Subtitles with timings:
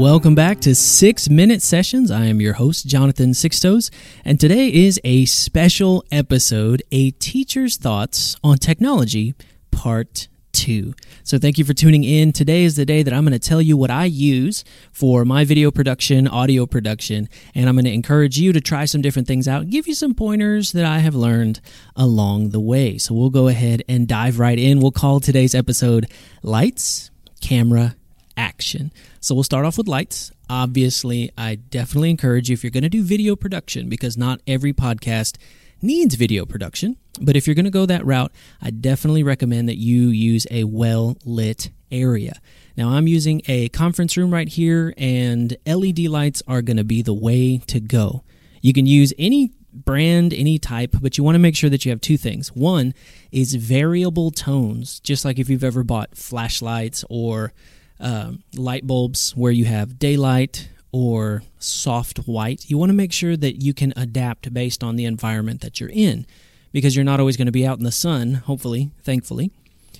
[0.00, 2.10] Welcome back to Six Minute Sessions.
[2.10, 3.90] I am your host, Jonathan Sixtos,
[4.24, 9.34] and today is a special episode A Teacher's Thoughts on Technology,
[9.70, 10.94] Part 2.
[11.22, 12.32] So, thank you for tuning in.
[12.32, 15.44] Today is the day that I'm going to tell you what I use for my
[15.44, 19.46] video production, audio production, and I'm going to encourage you to try some different things
[19.46, 21.60] out, give you some pointers that I have learned
[21.94, 22.96] along the way.
[22.96, 24.80] So, we'll go ahead and dive right in.
[24.80, 26.06] We'll call today's episode
[26.42, 27.10] Lights,
[27.42, 27.96] Camera,
[28.40, 28.90] action.
[29.20, 30.32] So we'll start off with lights.
[30.48, 34.72] Obviously, I definitely encourage you if you're going to do video production, because not every
[34.72, 35.36] podcast
[35.82, 39.76] needs video production, but if you're going to go that route, I definitely recommend that
[39.76, 42.40] you use a well lit area.
[42.76, 47.02] Now, I'm using a conference room right here, and LED lights are going to be
[47.02, 48.24] the way to go.
[48.62, 51.90] You can use any brand, any type, but you want to make sure that you
[51.90, 52.48] have two things.
[52.48, 52.94] One
[53.30, 57.52] is variable tones, just like if you've ever bought flashlights or
[58.00, 63.36] um, light bulbs where you have daylight or soft white, you want to make sure
[63.36, 66.26] that you can adapt based on the environment that you're in
[66.72, 69.50] because you're not always going to be out in the sun, hopefully, thankfully.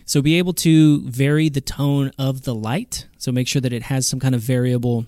[0.05, 3.07] So be able to vary the tone of the light.
[3.17, 5.07] So make sure that it has some kind of variable,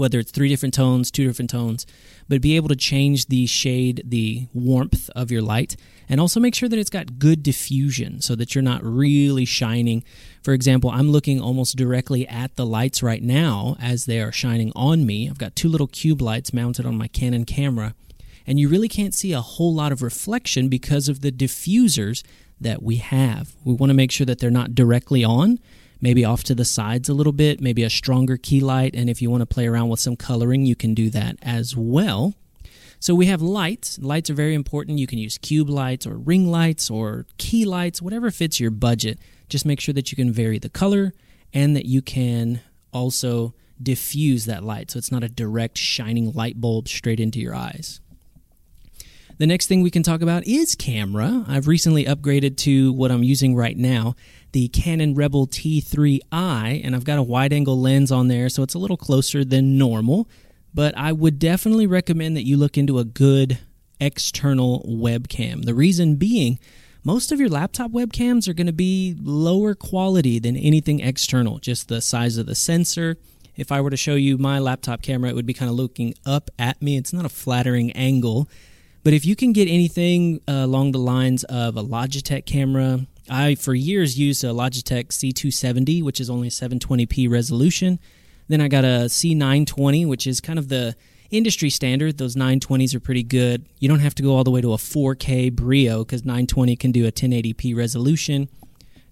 [0.00, 1.86] whether it's three different tones, two different tones,
[2.26, 5.76] but be able to change the shade, the warmth of your light,
[6.08, 10.02] and also make sure that it's got good diffusion so that you're not really shining.
[10.42, 14.72] For example, I'm looking almost directly at the lights right now as they are shining
[14.74, 15.28] on me.
[15.28, 17.94] I've got two little cube lights mounted on my Canon camera,
[18.46, 22.24] and you really can't see a whole lot of reflection because of the diffusers
[22.58, 23.54] that we have.
[23.64, 25.58] We want to make sure that they're not directly on
[26.00, 28.94] maybe off to the sides a little bit, maybe a stronger key light.
[28.94, 31.76] And if you want to play around with some coloring, you can do that as
[31.76, 32.34] well.
[32.98, 33.98] So we have lights.
[33.98, 34.98] Lights are very important.
[34.98, 39.18] You can use cube lights or ring lights or key lights, whatever fits your budget.
[39.48, 41.14] Just make sure that you can vary the color
[41.52, 42.60] and that you can
[42.92, 47.54] also diffuse that light so it's not a direct shining light bulb straight into your
[47.54, 48.00] eyes.
[49.38, 51.46] The next thing we can talk about is camera.
[51.48, 54.14] I've recently upgraded to what I'm using right now,
[54.52, 58.74] the Canon Rebel T3i, and I've got a wide angle lens on there, so it's
[58.74, 60.28] a little closer than normal.
[60.72, 63.58] But I would definitely recommend that you look into a good
[64.00, 65.64] external webcam.
[65.64, 66.58] The reason being,
[67.04, 71.88] most of your laptop webcams are going to be lower quality than anything external, just
[71.88, 73.16] the size of the sensor.
[73.56, 76.14] If I were to show you my laptop camera, it would be kind of looking
[76.24, 76.96] up at me.
[76.96, 78.48] It's not a flattering angle.
[79.02, 83.54] But if you can get anything uh, along the lines of a Logitech camera, I
[83.54, 88.00] for years used a Logitech C270, which is only 720p resolution.
[88.48, 90.96] Then I got a C920, which is kind of the
[91.30, 92.18] industry standard.
[92.18, 93.64] Those 920s are pretty good.
[93.78, 96.90] You don't have to go all the way to a 4K Brio because 920 can
[96.90, 98.48] do a 1080p resolution.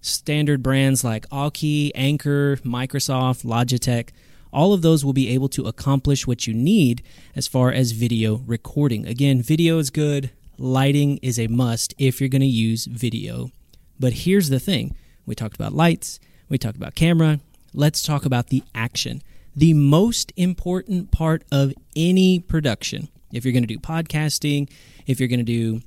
[0.01, 4.09] Standard brands like Aukey, Anker, Microsoft, Logitech
[4.51, 7.03] all of those will be able to accomplish what you need
[7.35, 9.05] as far as video recording.
[9.05, 13.51] Again, video is good, lighting is a must if you're going to use video.
[13.99, 14.95] But here's the thing
[15.25, 17.39] we talked about lights, we talked about camera.
[17.73, 19.21] Let's talk about the action.
[19.55, 24.69] The most important part of any production, if you're going to do podcasting,
[25.05, 25.81] if you're going to do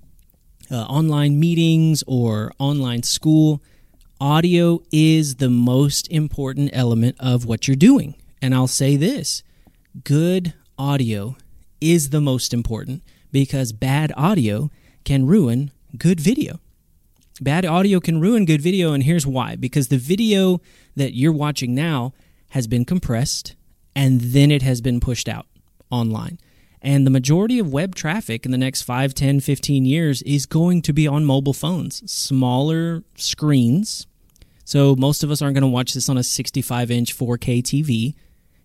[0.70, 3.62] uh, online meetings or online school,
[4.20, 8.14] audio is the most important element of what you're doing.
[8.40, 9.42] And I'll say this
[10.04, 11.36] good audio
[11.80, 13.02] is the most important
[13.32, 14.70] because bad audio
[15.04, 16.60] can ruin good video.
[17.42, 20.60] Bad audio can ruin good video, and here's why because the video
[20.96, 22.12] that you're watching now
[22.50, 23.56] has been compressed
[23.96, 25.46] and then it has been pushed out
[25.90, 26.38] online.
[26.80, 30.82] And the majority of web traffic in the next 5, 10, 15 years is going
[30.82, 34.06] to be on mobile phones, smaller screens.
[34.64, 38.14] So most of us aren't going to watch this on a 65 inch 4K TV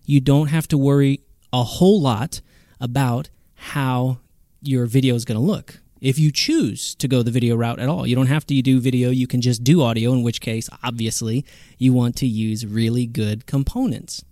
[0.08, 1.20] you don't have to worry
[1.52, 2.40] a whole lot
[2.80, 4.20] about how
[4.62, 5.80] your video is going to look.
[6.00, 8.80] If you choose to go the video route at all, you don't have to do
[8.80, 11.44] video, you can just do audio, in which case, obviously,
[11.76, 14.24] you want to use really good components.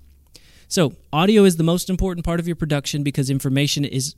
[0.68, 4.14] So, audio is the most important part of your production because information is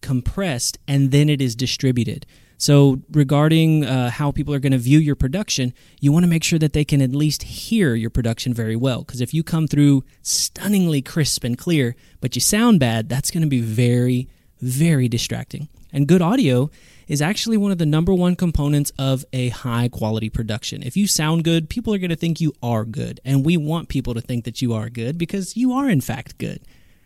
[0.00, 2.26] compressed and then it is distributed.
[2.58, 6.44] So, regarding uh, how people are going to view your production, you want to make
[6.44, 9.00] sure that they can at least hear your production very well.
[9.00, 13.42] Because if you come through stunningly crisp and clear, but you sound bad, that's going
[13.42, 14.28] to be very,
[14.60, 15.68] very distracting.
[15.92, 16.70] And good audio
[17.08, 20.82] is actually one of the number one components of a high quality production.
[20.82, 23.20] If you sound good, people are going to think you are good.
[23.24, 26.38] And we want people to think that you are good because you are, in fact,
[26.38, 26.60] good.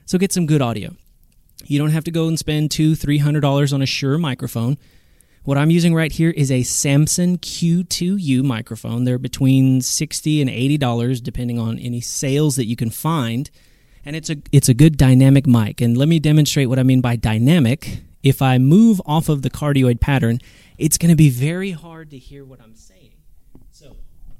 [0.04, 0.94] So, get some good audio.
[1.64, 4.76] You don't have to go and spend two, three hundred dollars on a Shure microphone.
[5.44, 9.04] What I'm using right here is a Samson Q2U microphone.
[9.04, 13.50] They're between 60 and $80 depending on any sales that you can find.
[14.04, 15.80] And it's a it's a good dynamic mic.
[15.80, 18.02] And let me demonstrate what I mean by dynamic.
[18.22, 20.38] If I move off of the cardioid pattern,
[20.78, 23.12] it's going to be very hard to hear what I'm saying.
[23.70, 23.96] So,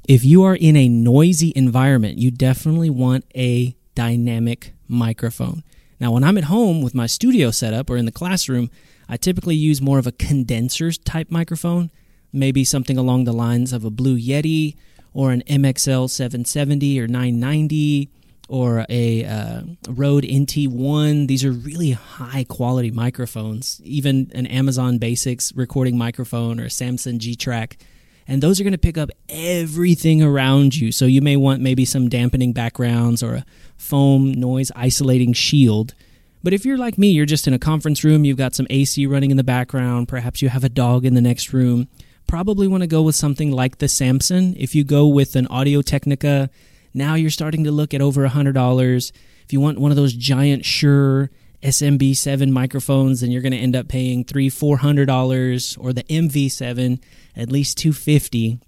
[0.09, 5.63] if you are in a noisy environment, you definitely want a dynamic microphone.
[6.01, 8.71] Now, when I'm at home with my studio setup or in the classroom,
[9.09, 11.91] I typically use more of a condenser type microphone,
[12.33, 14.77] maybe something along the lines of a Blue Yeti
[15.13, 18.11] or an MXL 770 or 990
[18.49, 21.29] or a uh, Rode NT1.
[21.29, 27.19] These are really high quality microphones, even an Amazon Basics recording microphone or a Samson
[27.19, 27.79] G Track.
[28.27, 30.93] And those are going to pick up everything around you.
[30.93, 33.47] So you may want maybe some dampening backgrounds or a
[33.77, 35.95] foam noise isolating shield.
[36.43, 39.07] But if you're like me, you're just in a conference room, you've got some AC
[39.07, 41.89] running in the background, perhaps you have a dog in the next room,
[42.27, 44.55] probably want to go with something like the Samson.
[44.59, 46.51] If you go with an Audio Technica
[46.95, 49.13] now you're starting to look at over $100.
[49.45, 51.31] If you want one of those giant Shure
[51.65, 56.05] SMB7 microphones, then you're going to end up paying three, four hundred dollars, or the
[56.05, 57.03] MV7
[57.37, 58.59] at least two fifty.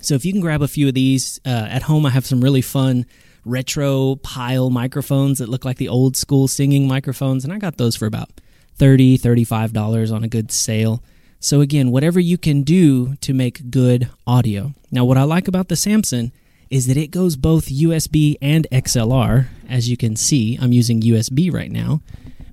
[0.00, 2.40] So if you can grab a few of these uh, at home, I have some
[2.40, 3.04] really fun
[3.44, 7.96] retro pile microphones that look like the old school singing microphones, and I got those
[7.96, 8.30] for about
[8.76, 11.02] 30 $35 on a good sale.
[11.38, 14.72] So again, whatever you can do to make good audio.
[14.90, 16.32] Now, what I like about the Samson
[16.72, 19.46] is that it goes both USB and XLR.
[19.68, 22.00] As you can see, I'm using USB right now.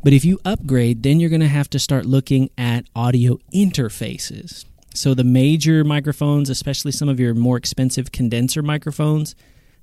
[0.04, 4.66] But if you upgrade, then you're going to have to start looking at audio interfaces.
[4.94, 9.36] So the major microphones, especially some of your more expensive condenser microphones,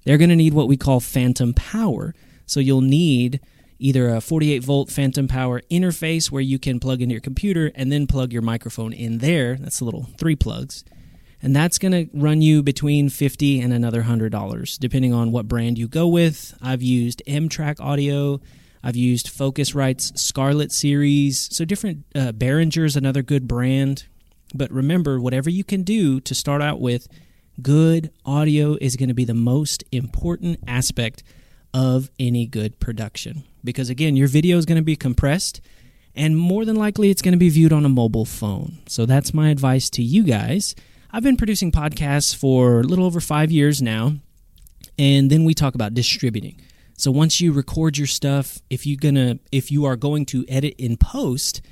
[0.05, 2.15] they're going to need what we call phantom power.
[2.45, 3.41] So you'll need
[3.79, 7.91] either a 48 volt phantom power interface where you can plug into your computer and
[7.91, 9.57] then plug your microphone in there.
[9.57, 10.85] That's the little three plugs
[11.43, 15.79] and that's going to run you between 50 and another $100 depending on what brand
[15.79, 16.57] you go with.
[16.63, 18.41] I've used m-track audio.
[18.83, 21.49] I've used Focusrite's Scarlett series.
[21.55, 22.33] So different uh,
[22.97, 24.07] another good brand.
[24.55, 27.09] But remember whatever you can do to start out with
[27.61, 31.23] good audio is going to be the most important aspect
[31.75, 33.45] of any good production.
[33.65, 35.61] Because again your video is going to be compressed
[36.15, 38.79] and more than likely it's going to be viewed on a mobile phone.
[38.87, 40.75] So that's my advice to you guys
[41.17, 44.17] I've been producing podcasts for a little over five years now,
[44.99, 46.61] and then we talk about distributing.
[46.99, 50.75] So once you record your stuff, if you gonna if you are going to edit
[50.77, 51.63] in post,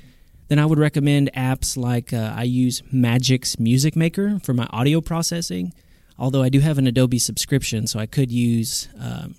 [0.47, 4.99] then I would recommend apps like uh, I use Magix Music Maker for my audio
[4.99, 5.73] processing.
[6.17, 9.35] Although I do have an Adobe subscription, so I could use um,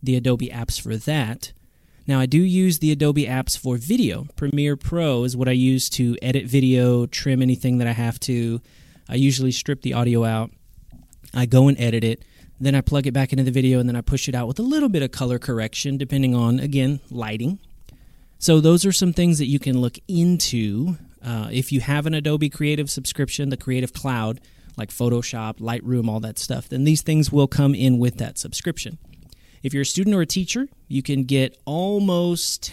[0.00, 1.52] the Adobe apps for that.
[2.06, 4.28] Now I do use the Adobe apps for video.
[4.36, 8.60] Premiere Pro is what I use to edit video, trim anything that I have to,
[9.10, 10.52] I usually strip the audio out.
[11.34, 12.24] I go and edit it.
[12.60, 14.58] Then I plug it back into the video and then I push it out with
[14.60, 17.58] a little bit of color correction, depending on, again, lighting.
[18.38, 20.96] So, those are some things that you can look into.
[21.22, 24.40] Uh, if you have an Adobe Creative subscription, the Creative Cloud,
[24.76, 28.98] like Photoshop, Lightroom, all that stuff, then these things will come in with that subscription.
[29.62, 32.72] If you're a student or a teacher, you can get almost,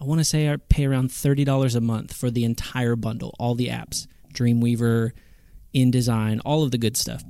[0.00, 3.54] I want to say I pay around $30 a month for the entire bundle, all
[3.54, 5.12] the apps Dreamweaver,
[5.76, 7.22] InDesign, all of the good stuff.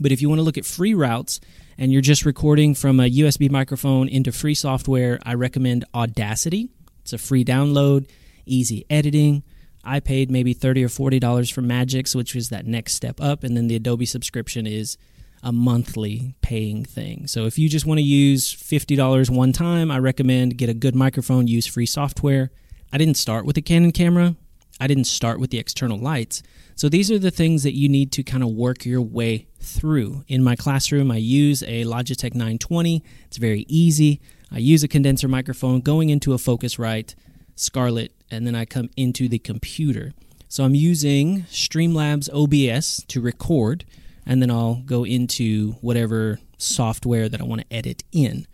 [0.00, 1.40] But if you want to look at free routes
[1.76, 6.70] and you're just recording from a USB microphone into free software, I recommend Audacity.
[7.02, 8.08] It's a free download,
[8.46, 9.42] easy editing.
[9.84, 13.44] I paid maybe 30 or $40 for Magix, which was that next step up.
[13.44, 14.96] And then the Adobe subscription is
[15.42, 17.26] a monthly paying thing.
[17.26, 20.94] So if you just want to use $50 one time, I recommend get a good
[20.94, 22.50] microphone, use free software.
[22.92, 24.36] I didn't start with a Canon camera.
[24.80, 26.42] I didn't start with the external lights.
[26.78, 30.22] So these are the things that you need to kind of work your way through.
[30.28, 33.02] In my classroom, I use a Logitech 920.
[33.26, 34.20] It's very easy.
[34.52, 37.16] I use a condenser microphone going into a Focusrite
[37.56, 40.12] Scarlett, and then I come into the computer.
[40.46, 43.84] So I'm using Streamlabs OBS to record,
[44.24, 48.46] and then I'll go into whatever software that I want to edit in.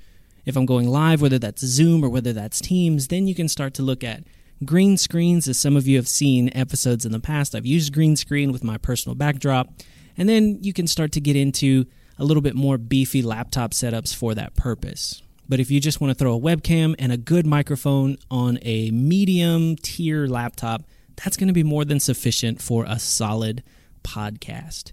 [0.46, 3.74] If I'm going live, whether that's Zoom or whether that's Teams, then you can start
[3.74, 4.24] to look at
[4.64, 8.16] green screens, as some of you have seen episodes in the past, I've used green
[8.16, 9.68] screen with my personal backdrop.
[10.16, 11.86] And then you can start to get into
[12.18, 15.22] a little bit more beefy laptop setups for that purpose.
[15.48, 18.90] But if you just want to throw a webcam and a good microphone on a
[18.90, 20.84] medium tier laptop,
[21.22, 23.62] that's going to be more than sufficient for a solid
[24.02, 24.92] podcast.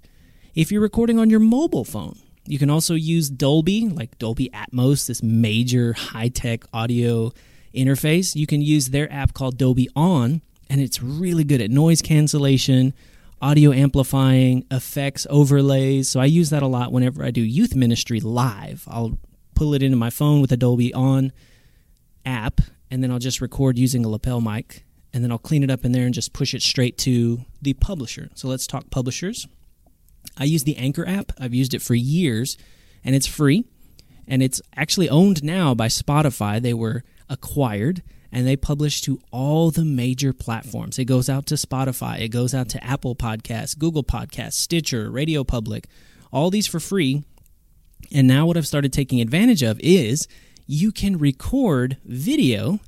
[0.53, 5.07] If you're recording on your mobile phone, you can also use Dolby, like Dolby Atmos,
[5.07, 7.31] this major high tech audio
[7.73, 12.01] interface, you can use their app called Dolby On, and it's really good at noise
[12.01, 12.93] cancellation,
[13.41, 16.09] audio amplifying, effects, overlays.
[16.09, 18.85] So I use that a lot whenever I do youth ministry live.
[18.87, 19.17] I'll
[19.55, 21.31] pull it into my phone with a Dolby On
[22.25, 25.71] app, and then I'll just record using a lapel mic, and then I'll clean it
[25.71, 28.29] up in there and just push it straight to the publisher.
[28.35, 29.47] So let's talk publishers.
[30.37, 31.31] I use the Anchor app.
[31.39, 32.57] I've used it for years,
[33.03, 33.65] and it's free,
[34.27, 36.61] and it's actually owned now by Spotify.
[36.61, 40.99] They were acquired and they publish to all the major platforms.
[40.99, 45.43] It goes out to Spotify, it goes out to Apple Podcasts, Google Podcasts, Stitcher, Radio
[45.43, 45.87] Public,
[46.31, 47.23] all these for free.
[48.13, 50.27] And now what I've started taking advantage of is
[50.65, 52.79] you can record video,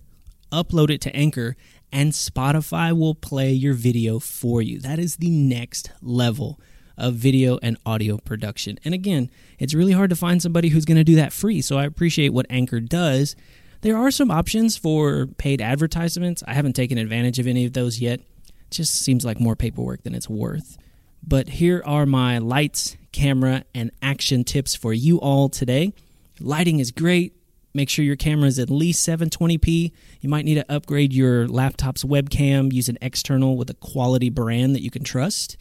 [0.52, 1.56] upload it to Anchor,
[1.92, 4.80] and Spotify will play your video for you.
[4.80, 6.60] That is the next level
[6.98, 8.80] of video and audio production.
[8.84, 11.62] And again, it's really hard to find somebody who's going to do that free.
[11.62, 13.36] So I appreciate what Anchor does
[13.84, 16.42] there are some options for paid advertisements.
[16.48, 18.22] I haven't taken advantage of any of those yet.
[18.22, 20.78] It just seems like more paperwork than it's worth.
[21.22, 25.94] But here are my lights, camera, and action tips for you all today.
[26.40, 27.34] Lighting is great.
[27.74, 29.92] Make sure your camera is at least 720p.
[30.22, 34.76] You might need to upgrade your laptop's webcam, use an external with a quality brand
[34.76, 35.58] that you can trust.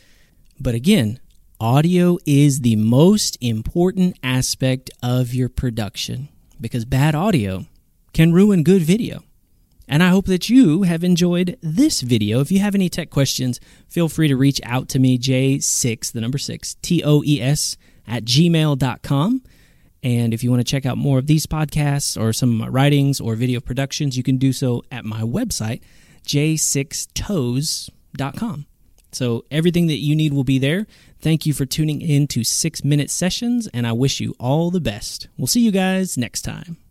[0.60, 1.18] But again,
[1.58, 6.28] audio is the most important aspect of your production
[6.60, 7.66] because bad audio
[8.12, 9.22] can ruin good video.
[9.88, 12.40] And I hope that you have enjoyed this video.
[12.40, 16.20] If you have any tech questions, feel free to reach out to me, J6, the
[16.20, 17.76] number 6, T O E S,
[18.06, 19.42] at gmail.com.
[20.02, 22.68] And if you want to check out more of these podcasts or some of my
[22.68, 25.80] writings or video productions, you can do so at my website,
[26.26, 28.66] j6toes.com.
[29.12, 30.86] So everything that you need will be there.
[31.20, 34.80] Thank you for tuning in to Six Minute Sessions, and I wish you all the
[34.80, 35.28] best.
[35.36, 36.81] We'll see you guys next time.